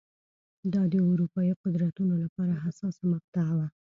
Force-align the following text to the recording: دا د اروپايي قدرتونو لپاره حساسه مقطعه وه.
دا 0.73 0.81
د 0.93 0.95
اروپايي 1.09 1.53
قدرتونو 1.63 2.13
لپاره 2.23 2.61
حساسه 2.63 3.03
مقطعه 3.13 3.53
وه. 3.57 3.67